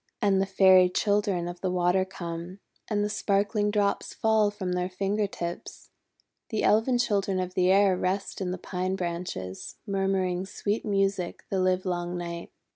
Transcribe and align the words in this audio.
And 0.19 0.41
the 0.41 0.47
Fairy 0.47 0.89
Children 0.89 1.47
of 1.47 1.61
the 1.61 1.69
Water 1.69 2.05
come, 2.05 2.57
and 2.89 3.03
the 3.03 3.07
sparkling 3.07 3.69
drops 3.69 4.15
fall 4.15 4.49
from 4.49 4.71
their 4.71 4.89
finger 4.89 5.27
tips. 5.27 5.91
The 6.49 6.63
Elfin 6.63 6.97
Children 6.97 7.39
of 7.39 7.53
the 7.53 7.69
Air 7.71 7.95
rest 7.95 8.41
in 8.41 8.49
the 8.49 8.57
pine 8.57 8.95
branches, 8.95 9.75
murmuring 9.85 10.47
sweet 10.47 10.83
music 10.83 11.43
the 11.51 11.59
livelong 11.59 12.17
night. 12.17 12.49